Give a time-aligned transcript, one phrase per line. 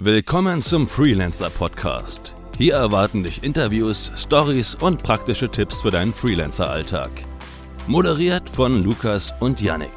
[0.00, 2.36] Willkommen zum Freelancer Podcast.
[2.56, 7.10] Hier erwarten dich Interviews, Stories und praktische Tipps für deinen Freelancer-Alltag.
[7.88, 9.90] Moderiert von Lukas und Yannick.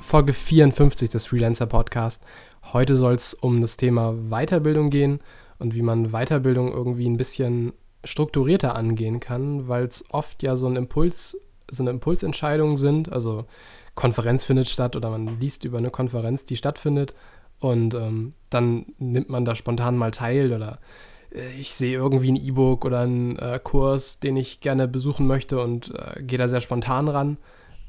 [0.00, 2.24] Folge 54 des Freelancer Podcast.
[2.72, 5.20] Heute soll es um das Thema Weiterbildung gehen
[5.58, 10.66] und wie man Weiterbildung irgendwie ein bisschen strukturierter angehen kann, weil es oft ja so
[10.68, 11.38] ein Impuls,
[11.70, 13.12] so eine Impulsentscheidung sind.
[13.12, 13.44] Also
[13.94, 17.14] Konferenz findet statt oder man liest über eine Konferenz, die stattfindet
[17.60, 20.78] und ähm, dann nimmt man da spontan mal teil oder
[21.32, 25.60] äh, ich sehe irgendwie ein E-Book oder einen äh, Kurs, den ich gerne besuchen möchte
[25.60, 27.38] und äh, gehe da sehr spontan ran.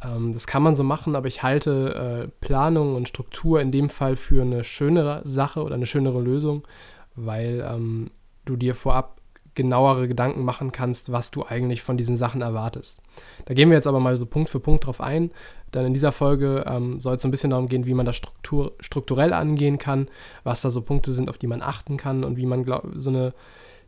[0.04, 3.90] Ähm, das kann man so machen, aber ich halte äh, Planung und Struktur in dem
[3.90, 6.68] Fall für eine schönere Sache oder eine schönere Lösung,
[7.16, 8.12] weil ähm,
[8.46, 9.19] du dir vorab
[9.60, 13.02] genauere Gedanken machen kannst, was du eigentlich von diesen Sachen erwartest.
[13.44, 15.32] Da gehen wir jetzt aber mal so Punkt für Punkt drauf ein.
[15.74, 18.72] Denn in dieser Folge ähm, soll es ein bisschen darum gehen, wie man das Struktur,
[18.80, 20.08] strukturell angehen kann,
[20.46, 23.10] was da so Punkte sind, auf die man achten kann und wie man glaub, so
[23.10, 23.34] eine,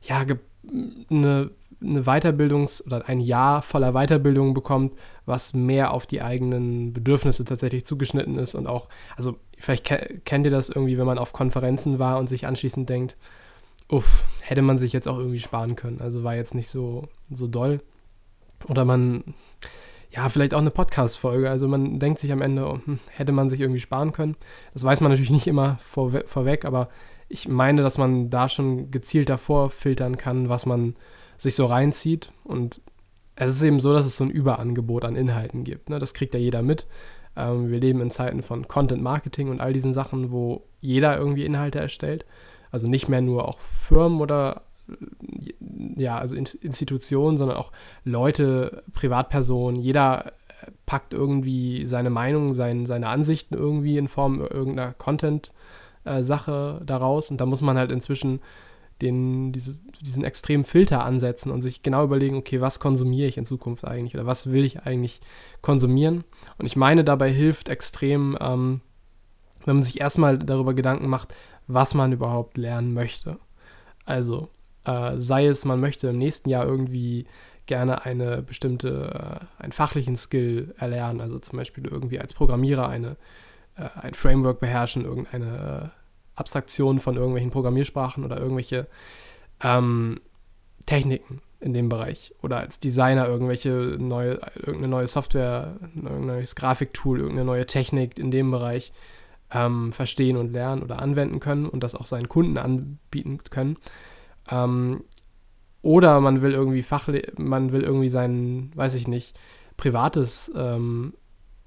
[0.01, 0.25] ja,
[1.09, 1.51] eine,
[1.81, 4.93] eine Weiterbildungs- oder ein Jahr voller Weiterbildung bekommt,
[5.25, 9.85] was mehr auf die eigenen Bedürfnisse tatsächlich zugeschnitten ist und auch, also vielleicht
[10.25, 13.15] kennt ihr das irgendwie, wenn man auf Konferenzen war und sich anschließend denkt,
[13.91, 16.01] uff, hätte man sich jetzt auch irgendwie sparen können.
[16.01, 17.81] Also war jetzt nicht so, so doll.
[18.67, 19.35] Oder man
[20.11, 21.49] ja, vielleicht auch eine Podcast-Folge.
[21.49, 24.35] Also man denkt sich am Ende, oh, hm, hätte man sich irgendwie sparen können.
[24.73, 26.89] Das weiß man natürlich nicht immer vorwe vorweg, aber
[27.29, 30.95] ich meine, dass man da schon gezielt davor filtern kann, was man
[31.37, 32.31] sich so reinzieht.
[32.43, 32.81] Und
[33.35, 35.89] es ist eben so, dass es so ein Überangebot an Inhalten gibt.
[35.89, 35.97] Ne?
[35.97, 36.87] Das kriegt ja jeder mit.
[37.37, 41.45] Ähm, wir leben in Zeiten von Content Marketing und all diesen Sachen, wo jeder irgendwie
[41.45, 42.25] Inhalte erstellt.
[42.71, 44.63] Also nicht mehr nur auch Firmen oder
[45.95, 47.71] ja, also Institutionen, sondern auch
[48.03, 54.93] Leute, Privatpersonen, jeder äh, packt irgendwie seine Meinung, sein, seine Ansichten irgendwie in Form irgendeiner
[54.93, 57.31] Content-Sache äh, daraus.
[57.31, 58.41] Und da muss man halt inzwischen
[59.01, 63.45] den, dieses, diesen extremen Filter ansetzen und sich genau überlegen, okay, was konsumiere ich in
[63.45, 65.21] Zukunft eigentlich oder was will ich eigentlich
[65.61, 66.23] konsumieren.
[66.57, 68.81] Und ich meine, dabei hilft extrem, ähm,
[69.65, 71.33] wenn man sich erstmal darüber Gedanken macht,
[71.67, 73.37] was man überhaupt lernen möchte.
[74.05, 74.49] Also
[74.85, 77.25] äh, sei es, man möchte im nächsten Jahr irgendwie
[77.65, 83.15] gerne eine bestimmte, äh, einen fachlichen Skill erlernen, also zum Beispiel irgendwie als Programmierer eine,
[83.77, 88.87] äh, ein Framework beherrschen, irgendeine äh, Abstraktion von irgendwelchen Programmiersprachen oder irgendwelche
[89.61, 90.19] ähm,
[90.85, 97.19] Techniken in dem Bereich oder als Designer irgendwelche neue, irgendeine neue Software, ein neues Grafiktool,
[97.19, 98.91] irgendeine neue Technik in dem Bereich
[99.53, 103.77] ähm, verstehen und lernen oder anwenden können und das auch seinen Kunden anbieten können.
[104.49, 105.03] Ähm,
[105.81, 109.37] oder man will irgendwie Fachle man will irgendwie sein, weiß ich nicht,
[109.77, 111.13] privates, ähm,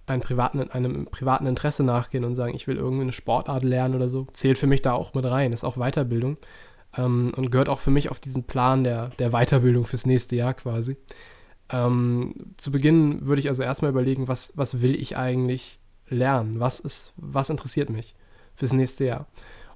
[0.07, 4.09] einen privaten, einem privaten Interesse nachgehen und sagen, ich will irgendwie eine Sportart lernen oder
[4.09, 4.27] so.
[4.33, 6.37] Zählt für mich da auch mit rein, ist auch Weiterbildung.
[6.97, 10.55] Ähm, und gehört auch für mich auf diesen Plan der, der Weiterbildung fürs nächste Jahr
[10.55, 10.97] quasi.
[11.71, 16.61] Ähm, zu Beginn würde ich also erstmal überlegen, was, was will ich eigentlich lernen?
[16.61, 18.15] Was ist, was interessiert mich
[18.55, 19.27] fürs nächste Jahr?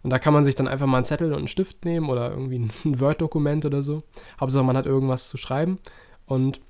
[0.03, 2.31] Und da kann man sich dann einfach mal einen Zettel und einen Stift nehmen oder
[2.31, 4.03] irgendwie ein Word-Dokument oder so.
[4.41, 5.78] Hauptsache, man hat irgendwas zu schreiben
[6.27, 6.61] und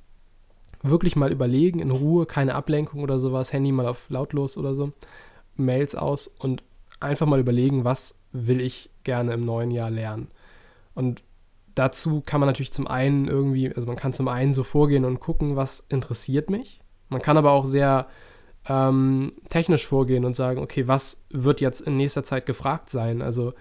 [0.83, 4.93] wirklich mal überlegen, in Ruhe, keine Ablenkung oder sowas, Handy mal auf lautlos oder so,
[5.57, 6.63] Mails aus und
[7.01, 10.31] einfach mal überlegen, was will ich gerne im neuen Jahr lernen.
[10.95, 11.23] Und
[11.75, 15.21] dazu kann man natürlich zum einen irgendwie, also man kann zum einen so vorgehen und
[15.21, 16.81] gucken, was interessiert mich.
[17.09, 18.07] Man kann aber auch sehr
[18.69, 23.23] ähm, technisch vorgehen und sagen, okay, was wird jetzt in nächster Zeit gefragt sein?
[23.23, 23.55] Also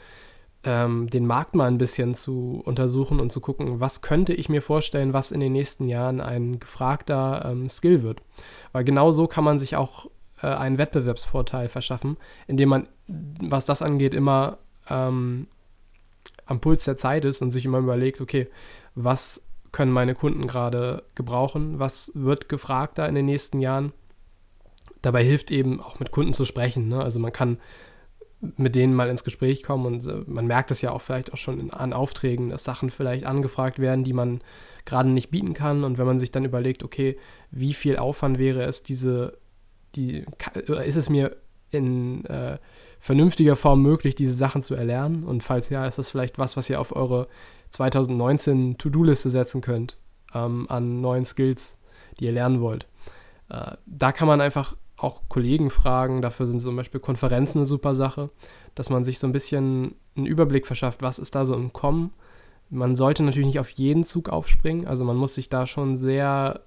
[0.63, 4.61] ähm, den Markt mal ein bisschen zu untersuchen und zu gucken, was könnte ich mir
[4.61, 8.21] vorstellen, was in den nächsten Jahren ein gefragter ähm, Skill wird.
[8.73, 10.07] Weil genau so kann man sich auch
[10.41, 14.57] äh, einen Wettbewerbsvorteil verschaffen, indem man, was das angeht, immer
[14.89, 15.47] ähm,
[16.45, 18.47] am Puls der Zeit ist und sich immer überlegt, okay,
[18.95, 23.93] was können meine Kunden gerade gebrauchen, was wird gefragt da in den nächsten Jahren
[25.01, 26.87] dabei hilft eben auch mit Kunden zu sprechen.
[26.87, 27.01] Ne?
[27.01, 27.59] Also man kann
[28.39, 31.37] mit denen mal ins Gespräch kommen und äh, man merkt es ja auch vielleicht auch
[31.37, 34.41] schon in, an Aufträgen, dass Sachen vielleicht angefragt werden, die man
[34.85, 35.83] gerade nicht bieten kann.
[35.83, 37.17] Und wenn man sich dann überlegt, okay,
[37.51, 39.37] wie viel Aufwand wäre es, diese,
[39.95, 40.25] die,
[40.67, 41.35] oder ist es mir
[41.71, 42.57] in äh,
[42.99, 45.23] vernünftiger Form möglich, diese Sachen zu erlernen?
[45.23, 47.27] Und falls ja, ist das vielleicht was, was ihr auf eure
[47.71, 49.97] 2019 To-Do-Liste setzen könnt
[50.33, 51.77] ähm, an neuen Skills,
[52.19, 52.87] die ihr lernen wollt.
[53.49, 56.21] Äh, da kann man einfach auch Kollegen fragen.
[56.21, 58.29] Dafür sind zum Beispiel Konferenzen eine super Sache,
[58.75, 62.11] dass man sich so ein bisschen einen Überblick verschafft, was ist da so im Kommen.
[62.69, 66.61] Man sollte natürlich nicht auf jeden Zug aufspringen, also man muss sich da schon sehr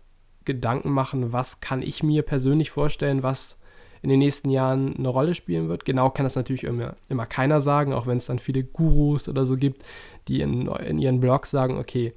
[0.46, 3.60] Gedanken machen, was kann ich mir persönlich vorstellen, was
[4.02, 5.84] in den nächsten Jahren eine Rolle spielen wird.
[5.84, 9.44] Genau kann das natürlich immer, immer keiner sagen, auch wenn es dann viele Gurus oder
[9.44, 9.84] so gibt,
[10.28, 12.14] die in, in ihren Blogs sagen, okay,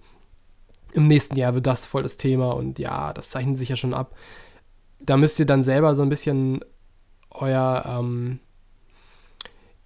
[0.93, 3.93] im nächsten Jahr wird das voll das Thema und ja, das zeichnet sich ja schon
[3.93, 4.15] ab.
[5.05, 6.61] Da müsst ihr dann selber so ein bisschen
[7.29, 8.39] euer, ähm,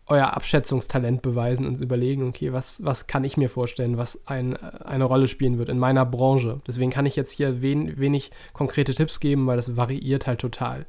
[0.06, 5.04] euer Abschätzungstalent beweisen und überlegen, okay, was, was kann ich mir vorstellen, was ein, eine
[5.04, 6.62] Rolle spielen wird in meiner Branche.
[6.68, 10.86] Deswegen kann ich jetzt hier wen, wenig konkrete Tipps geben, weil das variiert halt total.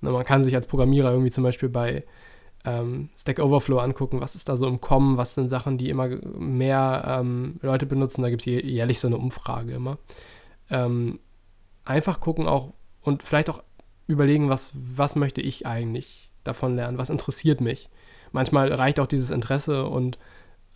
[0.00, 2.04] Na, man kann sich als Programmierer irgendwie zum Beispiel bei
[2.64, 6.08] ähm, Stack Overflow angucken, was ist da so im Kommen, was sind Sachen, die immer
[6.08, 8.22] mehr ähm, Leute benutzen.
[8.22, 9.98] Da gibt es jährlich so eine Umfrage immer.
[10.70, 11.18] Ähm,
[11.84, 12.72] einfach gucken auch
[13.02, 13.62] und vielleicht auch
[14.06, 17.88] überlegen, was, was möchte ich eigentlich davon lernen, was interessiert mich.
[18.32, 20.18] Manchmal reicht auch dieses Interesse und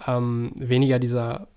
[0.06, 1.48] ähm, weniger dieser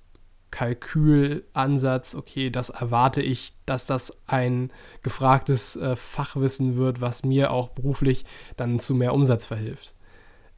[0.51, 4.71] Kalkülansatz, okay, das erwarte ich, dass das ein
[5.04, 8.25] gefragtes äh, Fachwissen wird, was mir auch beruflich
[8.56, 9.95] dann zu mehr Umsatz verhilft.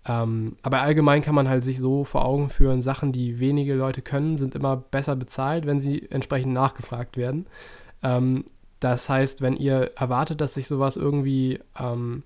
[0.06, 4.02] Ähm, aber allgemein kann man halt sich so vor Augen führen, Sachen, die wenige Leute
[4.02, 7.48] können, sind immer besser bezahlt, wenn sie entsprechend nachgefragt werden.
[8.02, 8.46] Ähm,
[8.82, 12.24] das heißt, wenn ihr erwartet, dass sich sowas irgendwie, ähm,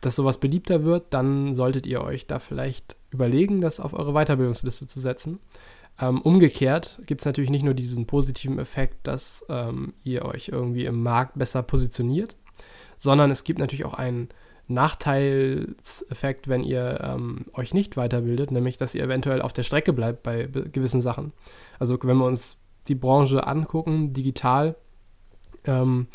[0.00, 4.86] dass sowas beliebter wird, dann solltet ihr euch da vielleicht überlegen, das auf eure Weiterbildungsliste
[4.86, 5.38] zu setzen.
[6.00, 10.86] Ähm, umgekehrt gibt es natürlich nicht nur diesen positiven Effekt, dass ähm, ihr euch irgendwie
[10.86, 12.36] im Markt besser positioniert,
[12.96, 14.30] sondern es gibt natürlich auch einen
[14.68, 20.22] Nachteilseffekt, wenn ihr ähm, euch nicht weiterbildet, nämlich dass ihr eventuell auf der Strecke bleibt
[20.22, 21.32] bei gewissen Sachen.
[21.78, 24.76] Also wenn wir uns die Branche angucken, digital,
[25.68, 26.08] ähm,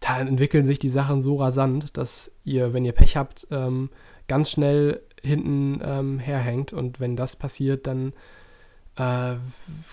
[0.00, 3.90] da entwickeln sich die Sachen so rasant, dass ihr, wenn ihr Pech habt, ähm,
[4.26, 6.72] ganz schnell hinten ähm, herhängt.
[6.72, 8.12] Und wenn das passiert, dann
[8.96, 9.36] äh,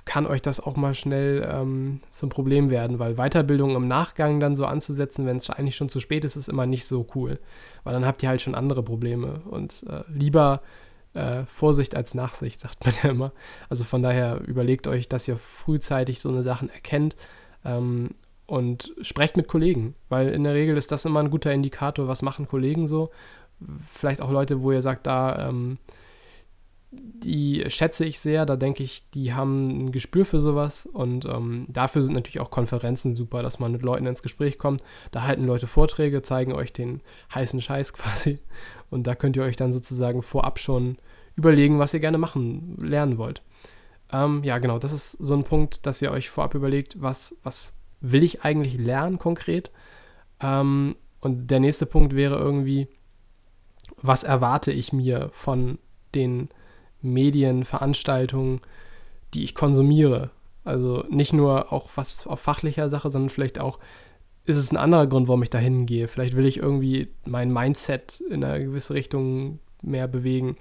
[0.06, 4.56] kann euch das auch mal schnell ähm, zum Problem werden, weil Weiterbildung im Nachgang dann
[4.56, 7.40] so anzusetzen, wenn es eigentlich schon zu spät ist, ist immer nicht so cool,
[7.84, 10.62] weil dann habt ihr halt schon andere Probleme und äh, lieber
[11.14, 13.32] äh, Vorsicht als Nachsicht, sagt man ja immer.
[13.70, 17.16] Also von daher überlegt euch, dass ihr frühzeitig so eine Sachen erkennt
[17.64, 18.10] ähm,
[18.50, 22.22] und sprecht mit Kollegen, weil in der Regel ist das immer ein guter Indikator, was
[22.22, 23.10] machen Kollegen so.
[23.92, 25.78] Vielleicht auch Leute, wo ihr sagt, da ähm,
[26.92, 28.46] die schätze ich sehr.
[28.46, 30.86] Da denke ich, die haben ein Gespür für sowas.
[30.86, 34.82] Und ähm, dafür sind natürlich auch Konferenzen super, dass man mit Leuten ins Gespräch kommt.
[35.12, 37.02] Da halten Leute Vorträge, zeigen euch den
[37.34, 38.40] heißen Scheiß quasi.
[38.90, 40.98] Und da könnt ihr euch dann sozusagen vorab schon
[41.36, 43.44] überlegen, was ihr gerne machen, lernen wollt.
[44.12, 47.79] Ähm, ja, genau, das ist so ein Punkt, dass ihr euch vorab überlegt, was, was
[48.02, 49.72] will ich eigentlich lernen konkret.
[50.42, 52.88] Ähm, und der nächste Punkt wäre irgendwie,
[54.02, 55.80] was erwarte ich mir von
[56.16, 56.50] den
[57.02, 58.62] Medien, Veranstaltungen,
[59.34, 60.32] die ich konsumiere.
[60.64, 63.80] Also nicht nur auch was auf fachlicher Sache, sondern vielleicht auch
[64.46, 66.08] ist es ein anderer Grund, warum ich da hingehe.
[66.08, 70.56] Vielleicht will ich irgendwie mein Mindset in eine gewisse Richtung mehr bewegen.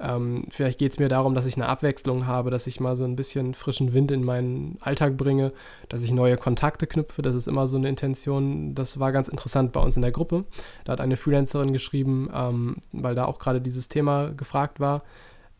[0.00, 3.04] Ähm, vielleicht geht es mir darum, dass ich eine Abwechslung habe, dass ich mal so
[3.04, 5.52] ein bisschen frischen Wind in meinen Alltag bringe,
[5.88, 7.22] dass ich neue Kontakte knüpfe.
[7.22, 8.74] Das ist immer so eine Intention.
[8.74, 10.44] Das war ganz interessant bei uns in der Gruppe.
[10.84, 15.04] Da hat eine Freelancerin geschrieben, ähm, weil da auch gerade dieses Thema gefragt war.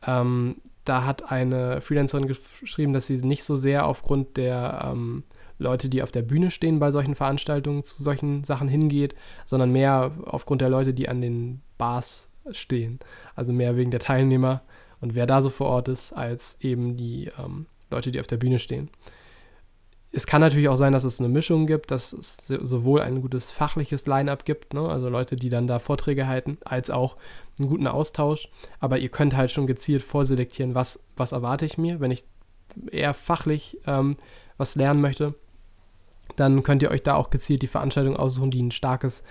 [0.07, 5.25] Ähm, da hat eine Freelancerin geschrieben, dass sie nicht so sehr aufgrund der ähm,
[5.59, 9.15] Leute, die auf der Bühne stehen bei solchen Veranstaltungen, zu solchen Sachen hingeht,
[9.47, 12.99] sondern mehr aufgrund der Leute, die an den Bars stehen.
[13.35, 14.63] Also mehr wegen der Teilnehmer
[15.01, 18.37] und wer da so vor Ort ist, als eben die ähm, Leute, die auf der
[18.37, 18.91] Bühne stehen.
[20.13, 23.51] Es kann natürlich auch sein, dass es eine Mischung gibt, dass es sowohl ein gutes
[23.51, 24.89] fachliches Line-up gibt, ne?
[24.89, 27.17] also Leute, die dann da Vorträge halten, als auch
[27.59, 28.49] einen guten Austausch.
[28.79, 32.25] Aber ihr könnt halt schon gezielt vorselektieren, was, was erwarte ich mir, wenn ich
[32.93, 34.17] eher fachlich ähm,
[34.57, 35.35] was lernen möchte.
[36.37, 39.25] Dann könnt ihr euch da auch gezielt die Veranstaltungen aussuchen, die einen starkes,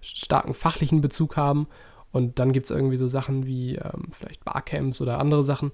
[0.00, 1.68] starken fachlichen Bezug haben.
[2.12, 5.70] Und dann gibt es irgendwie so Sachen wie ähm, vielleicht Barcamps oder andere Sachen,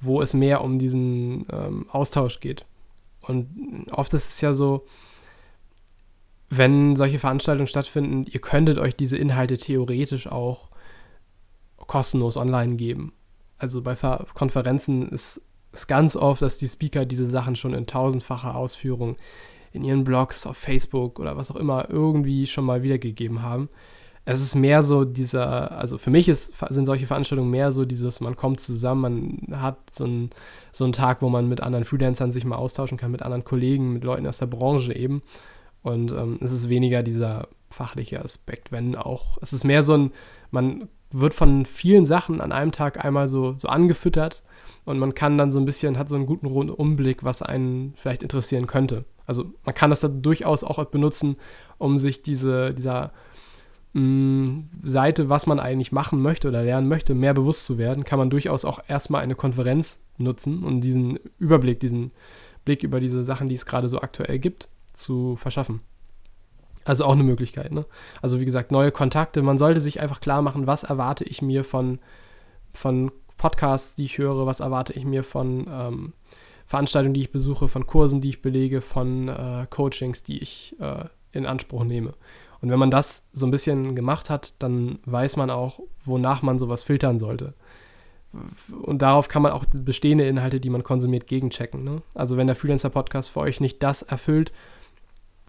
[0.00, 2.64] wo es mehr um diesen ähm, Austausch geht.
[3.20, 4.86] Und oft ist es ja so,
[6.50, 10.68] wenn solche Veranstaltungen stattfinden, ihr könntet euch diese Inhalte theoretisch auch
[11.76, 13.12] kostenlos online geben.
[13.58, 13.94] Also bei
[14.34, 19.16] Konferenzen ist es ganz oft, dass die Speaker diese Sachen schon in tausendfacher Ausführung
[19.72, 23.68] in ihren Blogs auf Facebook oder was auch immer irgendwie schon mal wiedergegeben haben
[24.26, 28.20] es ist mehr so dieser, also für mich ist, sind solche Veranstaltungen mehr so dieses,
[28.20, 30.30] man kommt zusammen, man hat so, ein,
[30.72, 33.92] so einen Tag, wo man mit anderen Freelancern sich mal austauschen kann, mit anderen Kollegen,
[33.92, 35.22] mit Leuten aus der Branche eben.
[35.82, 40.12] Und ähm, es ist weniger dieser fachliche Aspekt, wenn auch, es ist mehr so ein,
[40.50, 44.42] man wird von vielen Sachen an einem Tag einmal so, so angefüttert
[44.86, 48.22] und man kann dann so ein bisschen, hat so einen guten Umblick, was einen vielleicht
[48.22, 49.04] interessieren könnte.
[49.26, 51.36] Also man kann das dann durchaus auch benutzen,
[51.78, 53.12] um sich diese, dieser
[53.96, 58.28] Seite, was man eigentlich machen möchte oder lernen möchte, mehr bewusst zu werden, kann man
[58.28, 62.10] durchaus auch erstmal eine Konferenz nutzen und diesen Überblick, diesen
[62.64, 65.80] Blick über diese Sachen, die es gerade so aktuell gibt, zu verschaffen.
[66.84, 67.70] Also auch eine Möglichkeit.
[67.70, 67.86] Ne?
[68.20, 69.42] Also wie gesagt, neue Kontakte.
[69.42, 72.00] Man sollte sich einfach klar machen, was erwarte ich mir von,
[72.72, 76.12] von Podcasts, die ich höre, was erwarte ich mir von ähm,
[76.66, 81.04] Veranstaltungen, die ich besuche, von Kursen, die ich belege, von äh, Coachings, die ich äh,
[81.30, 82.14] in Anspruch nehme.
[82.64, 86.56] Und wenn man das so ein bisschen gemacht hat, dann weiß man auch, wonach man
[86.56, 87.52] sowas filtern sollte.
[88.80, 91.84] Und darauf kann man auch bestehende Inhalte, die man konsumiert, gegenchecken.
[91.84, 92.00] Ne?
[92.14, 94.50] Also wenn der Freelancer-Podcast für euch nicht das erfüllt,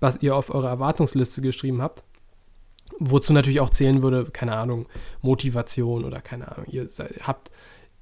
[0.02, 2.04] was ihr auf eure Erwartungsliste geschrieben habt,
[3.00, 4.86] wozu natürlich auch zählen würde, keine Ahnung,
[5.22, 6.86] Motivation oder keine Ahnung, ihr
[7.22, 7.50] habt,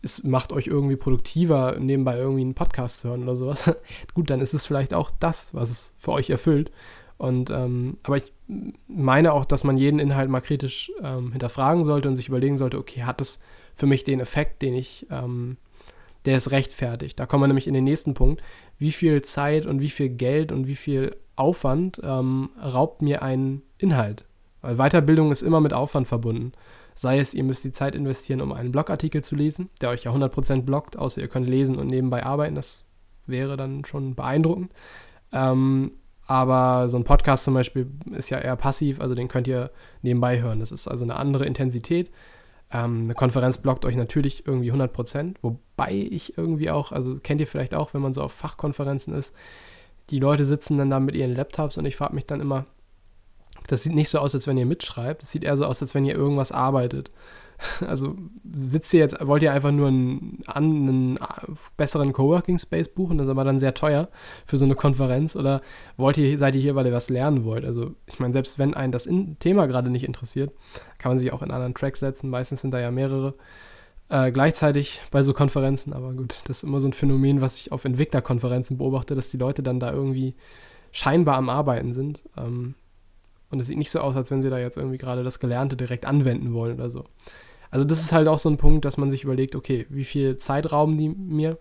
[0.01, 3.69] es macht euch irgendwie produktiver, nebenbei irgendwie einen Podcast zu hören oder sowas.
[4.15, 6.71] Gut, dann ist es vielleicht auch das, was es für euch erfüllt.
[7.23, 8.33] Und ähm, aber ich
[8.89, 12.77] meine auch, dass man jeden Inhalt mal kritisch ähm, hinterfragen sollte und sich überlegen sollte,
[12.77, 13.39] okay, hat es
[13.75, 15.55] für mich den Effekt, den ich, ähm,
[16.25, 17.17] der es rechtfertigt.
[17.17, 18.43] Da kommen wir nämlich in den nächsten Punkt.
[18.77, 23.61] Wie viel Zeit und wie viel Geld und wie viel Aufwand ähm, raubt mir ein
[23.77, 24.25] Inhalt?
[24.61, 26.51] Weil Weiterbildung ist immer mit Aufwand verbunden.
[26.93, 30.11] Sei es, ihr müsst die Zeit investieren, um einen Blogartikel zu lesen, der euch ja
[30.11, 32.55] 100% blockt, außer ihr könnt lesen und nebenbei arbeiten.
[32.55, 32.83] Das
[33.25, 34.73] wäre dann schon beeindruckend.
[35.31, 35.91] Ähm,
[36.25, 40.41] aber so ein Podcast zum Beispiel ist ja eher passiv, also den könnt ihr nebenbei
[40.41, 40.59] hören.
[40.59, 42.11] Das ist also eine andere Intensität.
[42.71, 47.47] Ähm, eine Konferenz blockt euch natürlich irgendwie 100%, wobei ich irgendwie auch, also kennt ihr
[47.47, 49.35] vielleicht auch, wenn man so auf Fachkonferenzen ist,
[50.09, 52.65] die Leute sitzen dann da mit ihren Laptops und ich frage mich dann immer,
[53.67, 55.93] das sieht nicht so aus, als wenn ihr mitschreibt, es sieht eher so aus, als
[55.93, 57.11] wenn ihr irgendwas arbeitet.
[57.87, 58.15] Also
[58.55, 61.19] sitzt ihr jetzt, wollt ihr einfach nur einen, einen
[61.77, 64.09] besseren Coworking Space buchen, das ist aber dann sehr teuer
[64.45, 65.61] für so eine Konferenz oder
[65.97, 67.65] wollt ihr, seid ihr hier, weil ihr was lernen wollt?
[67.65, 70.51] Also ich meine, selbst wenn einen das Thema gerade nicht interessiert,
[70.97, 72.29] kann man sich auch in anderen Track setzen.
[72.29, 73.35] Meistens sind da ja mehrere
[74.09, 77.71] äh, gleichzeitig bei so Konferenzen, aber gut, das ist immer so ein Phänomen, was ich
[77.71, 80.35] auf Entwicklerkonferenzen beobachte, dass die Leute dann da irgendwie
[80.91, 82.21] scheinbar am Arbeiten sind.
[82.37, 82.75] Ähm,
[83.49, 85.75] und es sieht nicht so aus, als wenn sie da jetzt irgendwie gerade das Gelernte
[85.75, 87.05] direkt anwenden wollen oder so.
[87.73, 90.37] Also das ist halt auch so ein Punkt, dass man sich überlegt, okay, wie viel
[90.37, 91.57] Zeit rauben die mir?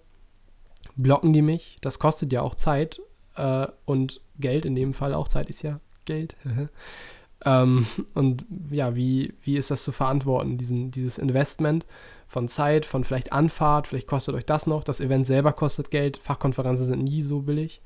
[0.94, 1.78] Blocken die mich?
[1.80, 3.00] Das kostet ja auch Zeit
[3.36, 6.36] äh, und Geld, in dem Fall auch Zeit ist ja Geld.
[7.46, 11.86] ähm, und ja, wie, wie ist das zu verantworten, diesen, dieses Investment
[12.26, 16.18] von Zeit, von vielleicht Anfahrt, vielleicht kostet euch das noch, das Event selber kostet Geld,
[16.18, 17.80] Fachkonferenzen sind nie so billig.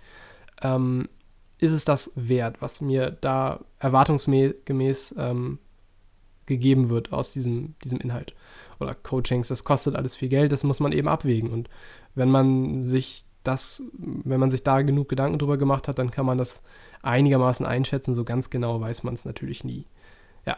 [0.62, 1.08] Ähm,
[1.58, 5.60] ist es das wert, was mir da erwartungsgemäß ähm,
[6.46, 8.34] gegeben wird aus diesem, diesem Inhalt.
[8.78, 11.50] Oder Coachings, das kostet alles viel Geld, das muss man eben abwägen.
[11.50, 11.68] Und
[12.14, 16.26] wenn man sich das, wenn man sich da genug Gedanken drüber gemacht hat, dann kann
[16.26, 16.62] man das
[17.02, 18.14] einigermaßen einschätzen.
[18.14, 19.86] So ganz genau weiß man es natürlich nie.
[20.44, 20.56] Ja,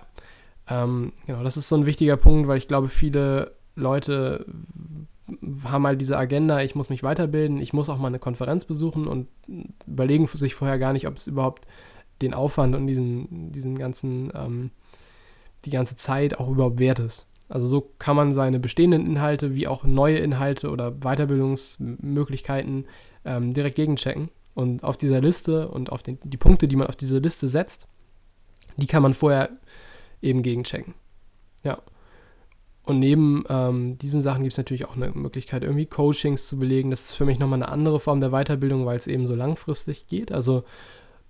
[0.68, 4.46] ähm, genau, das ist so ein wichtiger Punkt, weil ich glaube, viele Leute
[5.64, 9.06] haben halt diese Agenda, ich muss mich weiterbilden, ich muss auch mal eine Konferenz besuchen
[9.06, 9.28] und
[9.86, 11.66] überlegen sich vorher gar nicht, ob es überhaupt
[12.22, 14.70] den Aufwand und diesen, diesen ganzen, ähm,
[15.64, 17.26] die ganze Zeit auch überhaupt wert ist.
[17.48, 22.86] Also so kann man seine bestehenden Inhalte wie auch neue Inhalte oder Weiterbildungsmöglichkeiten
[23.24, 24.30] ähm, direkt gegenchecken.
[24.54, 27.86] Und auf dieser Liste und auf den, die Punkte, die man auf diese Liste setzt,
[28.76, 29.50] die kann man vorher
[30.20, 30.94] eben gegenchecken.
[31.62, 31.80] Ja.
[32.82, 36.90] Und neben ähm, diesen Sachen gibt es natürlich auch eine Möglichkeit, irgendwie Coachings zu belegen.
[36.90, 40.06] Das ist für mich nochmal eine andere Form der Weiterbildung, weil es eben so langfristig
[40.06, 40.32] geht.
[40.32, 40.64] Also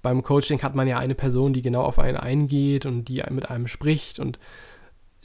[0.02, 3.50] beim Coaching hat man ja eine Person, die genau auf einen eingeht und die mit
[3.50, 4.38] einem spricht und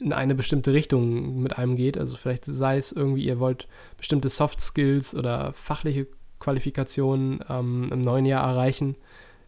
[0.00, 1.96] in eine bestimmte Richtung mit einem geht.
[1.96, 6.08] Also vielleicht sei es irgendwie, ihr wollt bestimmte Soft Skills oder fachliche
[6.40, 8.96] Qualifikationen ähm, im neuen Jahr erreichen,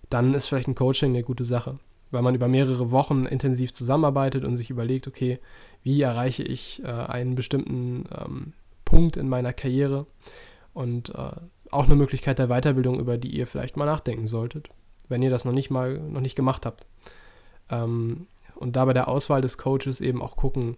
[0.09, 1.79] dann ist vielleicht ein Coaching eine gute Sache,
[2.11, 5.39] weil man über mehrere Wochen intensiv zusammenarbeitet und sich überlegt, okay,
[5.83, 8.53] wie erreiche ich äh, einen bestimmten ähm,
[8.85, 10.07] Punkt in meiner Karriere?
[10.73, 11.31] Und äh,
[11.71, 14.71] auch eine Möglichkeit der Weiterbildung, über die ihr vielleicht mal nachdenken solltet,
[15.09, 16.87] wenn ihr das noch nicht mal noch nicht gemacht habt.
[17.71, 20.77] Ähm, und da bei der Auswahl des Coaches eben auch gucken,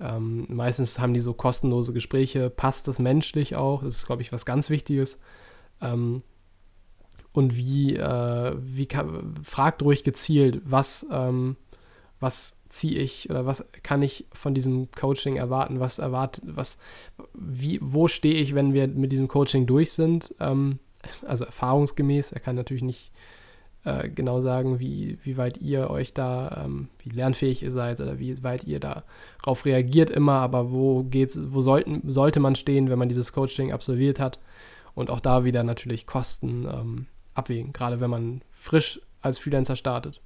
[0.00, 4.32] ähm, meistens haben die so kostenlose Gespräche, passt das menschlich auch, das ist, glaube ich,
[4.32, 5.20] was ganz Wichtiges.
[5.80, 6.22] Ähm,
[7.32, 11.56] und wie, äh, wie kann, fragt ruhig gezielt, was, ähm,
[12.18, 16.78] was ziehe ich oder was kann ich von diesem Coaching erwarten, was erwartet, was,
[17.34, 20.34] wie, wo stehe ich, wenn wir mit diesem Coaching durch sind?
[20.40, 20.78] Ähm,
[21.26, 23.12] also erfahrungsgemäß, er kann natürlich nicht
[23.84, 28.18] äh, genau sagen, wie, wie weit ihr euch da, ähm, wie lernfähig ihr seid oder
[28.18, 32.98] wie weit ihr darauf reagiert immer, aber wo geht's, wo sollten, sollte man stehen, wenn
[32.98, 34.38] man dieses Coaching absolviert hat?
[34.94, 40.20] Und auch da wieder natürlich Kosten ähm, abwägen, gerade wenn man frisch als Freelancer startet.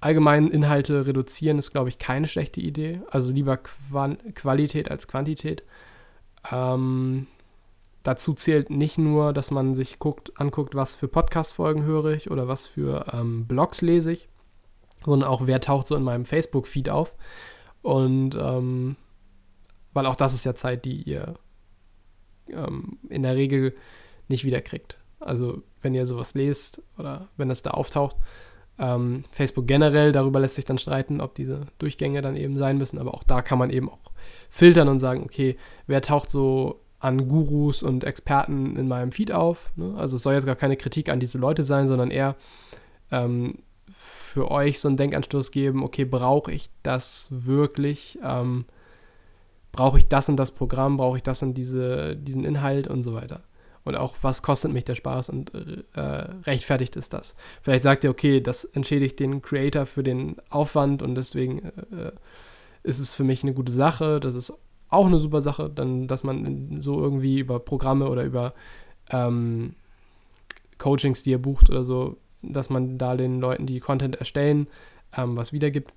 [0.00, 3.00] allgemein Inhalte reduzieren ist, glaube ich, keine schlechte Idee.
[3.10, 5.62] Also lieber Qual Qualität als Quantität.
[6.50, 7.28] Ähm,
[8.02, 12.48] dazu zählt nicht nur, dass man sich guckt, anguckt, was für Podcast-Folgen höre ich oder
[12.48, 14.28] was für ähm, Blogs lese ich,
[15.04, 17.14] sondern auch, wer taucht so in meinem Facebook-Feed auf.
[17.82, 18.96] Und ähm,
[19.92, 21.34] weil auch das ist ja Zeit, die ihr
[22.48, 23.74] ähm, in der Regel
[24.28, 24.98] nicht wiederkriegt.
[25.20, 28.16] Also wenn ihr sowas lest oder wenn das da auftaucht.
[28.78, 32.98] Ähm, Facebook generell, darüber lässt sich dann streiten, ob diese Durchgänge dann eben sein müssen,
[32.98, 34.12] aber auch da kann man eben auch
[34.48, 35.56] filtern und sagen, okay,
[35.86, 39.72] wer taucht so an Gurus und Experten in meinem Feed auf?
[39.76, 39.94] Ne?
[39.96, 42.36] Also es soll jetzt gar keine Kritik an diese Leute sein, sondern eher
[43.10, 43.58] ähm,
[43.90, 48.18] für euch so einen Denkanstoß geben, okay, brauche ich das wirklich?
[48.24, 48.64] Ähm,
[49.72, 50.96] brauche ich das und das Programm?
[50.96, 53.42] Brauche ich das und diese, diesen Inhalt und so weiter?
[53.84, 55.52] Und auch, was kostet mich der Spaß und
[55.94, 57.34] äh, rechtfertigt ist das?
[57.62, 61.58] Vielleicht sagt ihr, okay, das entschädigt den Creator für den Aufwand und deswegen
[61.90, 62.12] äh,
[62.84, 64.20] ist es für mich eine gute Sache.
[64.20, 64.52] Das ist
[64.92, 68.54] auch eine super Sache, dann, dass man so irgendwie über Programme oder über
[69.10, 69.74] ähm,
[70.78, 74.66] Coachings, die ihr bucht oder so, dass man da den Leuten, die Content erstellen,
[75.16, 75.92] ähm, was wiedergibt.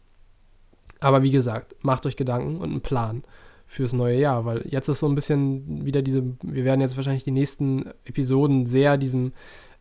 [1.00, 3.24] Aber wie gesagt, macht euch Gedanken und einen Plan
[3.68, 7.24] fürs neue Jahr, weil jetzt ist so ein bisschen wieder diese, wir werden jetzt wahrscheinlich
[7.24, 9.34] die nächsten Episoden sehr diesem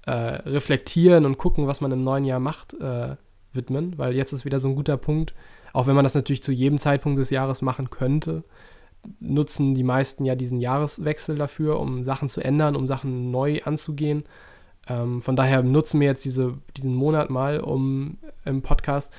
[0.07, 3.17] äh, Reflektieren und gucken, was man im neuen Jahr macht, äh,
[3.53, 5.35] widmen, weil jetzt ist wieder so ein guter Punkt,
[5.73, 8.43] auch wenn man das natürlich zu jedem Zeitpunkt des Jahres machen könnte,
[9.21, 14.25] nutzen die meisten ja diesen Jahreswechsel dafür, um Sachen zu ändern, um Sachen neu anzugehen.
[14.89, 19.13] Ähm, von daher nutzen wir jetzt diese, diesen Monat mal um im Podcast,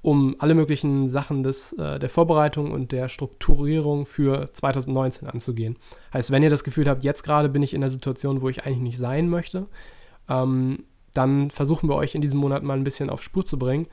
[0.00, 5.76] um alle möglichen Sachen des, äh, der Vorbereitung und der Strukturierung für 2019 anzugehen.
[6.12, 8.64] Heißt, wenn ihr das Gefühl habt, jetzt gerade bin ich in der Situation, wo ich
[8.64, 9.66] eigentlich nicht sein möchte,
[10.28, 13.88] ähm, dann versuchen wir euch in diesem Monat mal ein bisschen auf Spur zu bringen.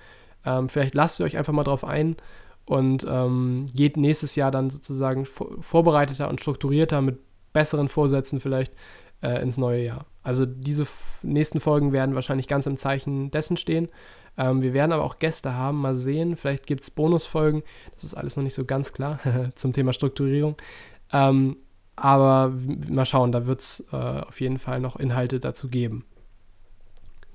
[0.46, 2.18] Ähm, vielleicht lasst ihr euch einfach mal drauf ein
[2.66, 7.20] und ähm, geht nächstes Jahr dann sozusagen vorbereiteter und strukturierter mit
[7.54, 8.74] besseren Vorsätzen vielleicht
[9.22, 10.06] äh, ins neue Jahr.
[10.24, 10.88] Also diese
[11.22, 13.90] nächsten Folgen werden wahrscheinlich ganz im Zeichen dessen stehen.
[14.38, 16.36] Ähm, wir werden aber auch Gäste haben, mal sehen.
[16.36, 17.64] Vielleicht gibt es Bonusfolgen.
[17.94, 19.20] Das ist alles noch nicht so ganz klar
[19.54, 20.56] zum Thema Strukturierung.
[21.14, 21.58] Ähm,
[21.96, 22.54] aber
[22.90, 26.06] mal schauen, da wird es äh, auf jeden Fall noch Inhalte dazu geben.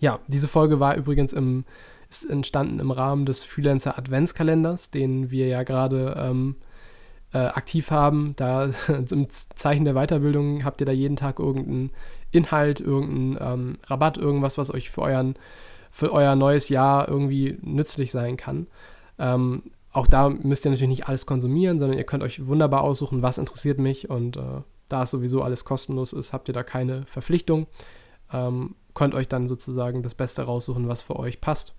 [0.00, 1.64] Ja, diese Folge war übrigens im,
[2.10, 6.56] ist entstanden im Rahmen des Freelancer Adventskalenders, den wir ja gerade ähm,
[7.32, 8.34] äh, aktiv haben.
[8.36, 8.70] Da
[9.10, 11.90] im Zeichen der Weiterbildung habt ihr da jeden Tag irgendeinen
[12.32, 15.34] Inhalt, irgendeinen ähm, Rabatt, irgendwas, was euch für euren
[15.92, 18.68] für euer neues Jahr irgendwie nützlich sein kann.
[19.18, 23.22] Ähm, auch da müsst ihr natürlich nicht alles konsumieren, sondern ihr könnt euch wunderbar aussuchen,
[23.22, 27.04] was interessiert mich und äh, da es sowieso alles kostenlos ist, habt ihr da keine
[27.06, 27.66] Verpflichtung.
[28.32, 31.74] Ähm, könnt euch dann sozusagen das Beste raussuchen, was für euch passt.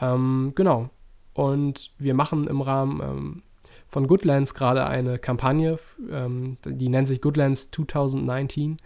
[0.00, 0.90] Ähm, genau.
[1.34, 3.42] Und wir machen im Rahmen ähm,
[3.88, 5.78] von Goodlands gerade eine Kampagne,
[6.10, 8.76] ähm, die nennt sich Goodlands 2019.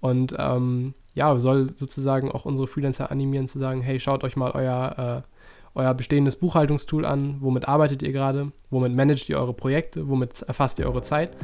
[0.00, 4.50] Und ähm, ja, soll sozusagen auch unsere Freelancer animieren zu sagen, hey, schaut euch mal
[4.52, 10.08] euer, äh, euer bestehendes Buchhaltungstool an, womit arbeitet ihr gerade, womit managt ihr eure Projekte,
[10.08, 11.36] womit erfasst ihr eure Zeit.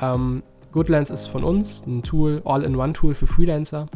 [0.00, 3.86] Ähm, Goodlands ist von uns ein Tool, All-in-One-Tool für Freelancer,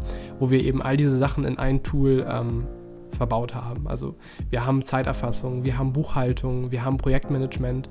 [0.40, 2.66] wo wir eben all diese Sachen in ein Tool ähm,
[3.14, 3.88] verbaut haben.
[3.88, 4.16] Also
[4.50, 7.88] wir haben Zeiterfassung, wir haben Buchhaltung, wir haben Projektmanagement,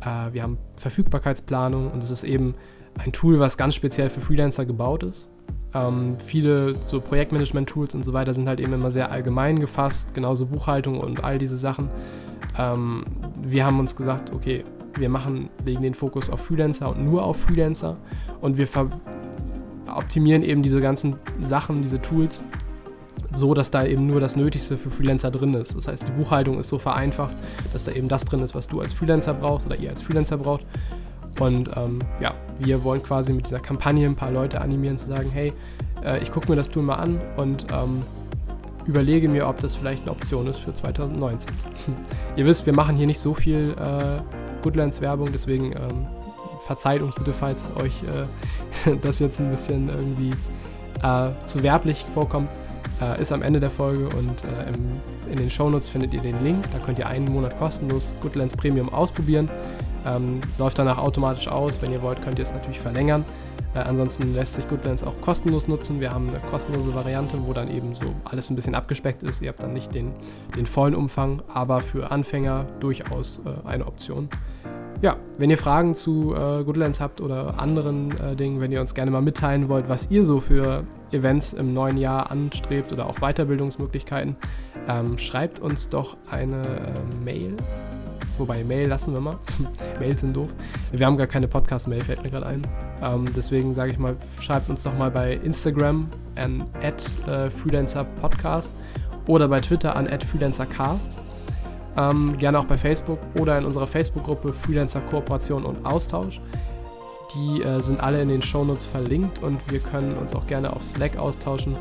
[0.00, 2.54] äh, wir haben Verfügbarkeitsplanung und es ist eben
[2.98, 5.28] ein Tool, was ganz speziell für Freelancer gebaut ist.
[5.74, 10.46] Ähm, viele so Projektmanagement-Tools und so weiter sind halt eben immer sehr allgemein gefasst, genauso
[10.46, 11.90] Buchhaltung und all diese Sachen.
[12.58, 13.04] Ähm,
[13.42, 14.64] wir haben uns gesagt, okay,
[14.96, 17.98] wir machen, legen den Fokus auf Freelancer und nur auf Freelancer
[18.40, 18.66] und wir
[19.94, 22.42] optimieren eben diese ganzen Sachen, diese Tools,
[23.32, 25.74] so dass da eben nur das Nötigste für Freelancer drin ist.
[25.74, 27.36] Das heißt, die Buchhaltung ist so vereinfacht,
[27.72, 30.38] dass da eben das drin ist, was du als Freelancer brauchst oder ihr als Freelancer
[30.38, 30.64] braucht.
[31.38, 35.30] Und ähm, ja, wir wollen quasi mit dieser Kampagne ein paar Leute animieren zu sagen,
[35.30, 35.52] hey,
[36.04, 38.02] äh, ich gucke mir das Tool mal an und ähm,
[38.86, 41.52] überlege mir, ob das vielleicht eine Option ist für 2019.
[42.36, 46.06] Ihr wisst, wir machen hier nicht so viel äh, Goodlands-Werbung, deswegen ähm,
[46.64, 50.30] verzeiht uns bitte, falls euch äh, das jetzt ein bisschen irgendwie
[51.02, 52.48] äh, zu werblich vorkommt.
[53.00, 56.42] Äh, ist am Ende der Folge und äh, im, in den Shownotes findet ihr den
[56.42, 56.64] Link.
[56.72, 59.50] Da könnt ihr einen Monat kostenlos Goodlands Premium ausprobieren.
[60.06, 61.82] Ähm, läuft danach automatisch aus.
[61.82, 63.24] Wenn ihr wollt, könnt ihr es natürlich verlängern.
[63.74, 66.00] Äh, ansonsten lässt sich Goodlands auch kostenlos nutzen.
[66.00, 69.42] Wir haben eine kostenlose Variante, wo dann eben so alles ein bisschen abgespeckt ist.
[69.42, 70.14] Ihr habt dann nicht den,
[70.56, 74.30] den vollen Umfang, aber für Anfänger durchaus äh, eine Option.
[75.02, 78.94] Ja, wenn ihr Fragen zu äh, Goodlands habt oder anderen äh, Dingen, wenn ihr uns
[78.94, 83.20] gerne mal mitteilen wollt, was ihr so für Events im neuen Jahr anstrebt oder auch
[83.20, 84.36] Weiterbildungsmöglichkeiten,
[84.88, 87.56] ähm, schreibt uns doch eine äh, Mail.
[88.38, 89.38] Wobei, Mail lassen wir mal.
[90.00, 90.50] Mails sind doof.
[90.92, 92.62] Wir haben gar keine Podcast-Mail, fällt mir gerade ein.
[93.02, 98.74] Ähm, deswegen sage ich mal, schreibt uns doch mal bei Instagram an äh, freelancerpodcast
[99.26, 101.18] oder bei Twitter an freelancercast.
[101.96, 106.40] Ähm, gerne auch bei Facebook oder in unserer Facebook-Gruppe Freelancer Kooperation und Austausch.
[107.34, 110.82] Die äh, sind alle in den Shownotes verlinkt und wir können uns auch gerne auf
[110.82, 111.76] Slack austauschen.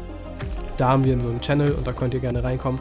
[0.77, 2.79] Da haben wir so einen Channel und da könnt ihr gerne reinkommen.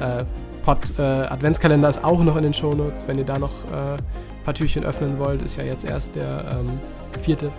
[0.00, 0.24] Äh,
[0.64, 4.44] Pod, äh, Adventskalender ist auch noch in den Shownotes, wenn ihr da noch äh, ein
[4.44, 5.42] paar Türchen öffnen wollt.
[5.42, 6.78] Ist ja jetzt erst der ähm,
[7.22, 7.50] vierte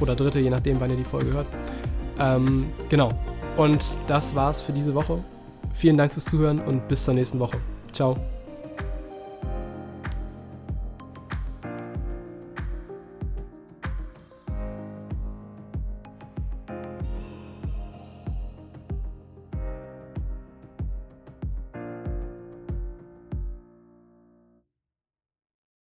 [0.00, 1.46] oder dritte, je nachdem, wann ihr die Folge hört.
[2.18, 3.10] Ähm, genau.
[3.56, 5.18] Und das war's für diese Woche.
[5.74, 7.58] Vielen Dank fürs Zuhören und bis zur nächsten Woche.
[7.92, 8.16] 周